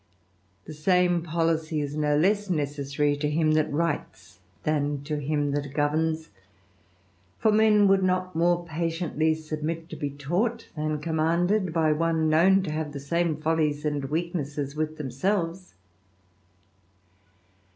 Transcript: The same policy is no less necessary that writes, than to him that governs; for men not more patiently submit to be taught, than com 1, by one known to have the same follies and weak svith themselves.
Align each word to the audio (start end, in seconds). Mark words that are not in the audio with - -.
The 0.65 0.73
same 0.73 1.21
policy 1.21 1.79
is 1.79 1.95
no 1.95 2.17
less 2.17 2.49
necessary 2.49 3.15
that 3.53 3.71
writes, 3.71 4.39
than 4.63 5.03
to 5.03 5.17
him 5.17 5.51
that 5.51 5.75
governs; 5.75 6.29
for 7.37 7.51
men 7.51 7.85
not 8.03 8.35
more 8.35 8.65
patiently 8.65 9.35
submit 9.35 9.89
to 9.91 9.95
be 9.95 10.09
taught, 10.09 10.69
than 10.75 11.03
com 11.03 11.17
1, 11.17 11.71
by 11.71 11.91
one 11.91 12.29
known 12.29 12.63
to 12.63 12.71
have 12.71 12.93
the 12.93 12.99
same 12.99 13.37
follies 13.37 13.85
and 13.85 14.05
weak 14.05 14.33
svith 14.33 14.97
themselves. 14.97 15.75